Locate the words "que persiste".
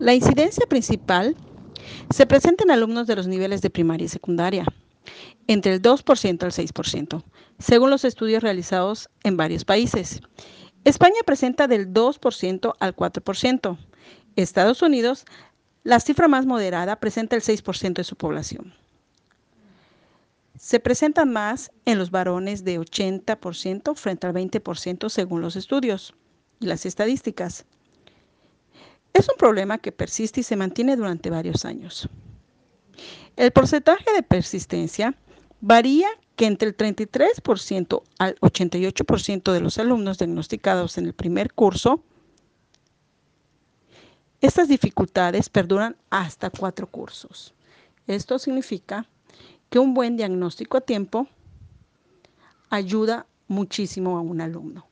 29.78-30.40